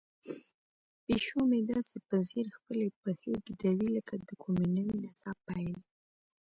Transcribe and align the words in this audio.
پیشو 1.03 1.39
مې 1.49 1.59
داسې 1.71 1.97
په 2.07 2.15
ځیر 2.27 2.47
خپلې 2.57 2.87
پښې 3.01 3.33
ږدوي 3.45 3.89
لکه 3.97 4.13
د 4.27 4.29
کومې 4.43 4.67
نوې 4.77 4.95
نڅا 5.03 5.31
پیل. 5.47 5.73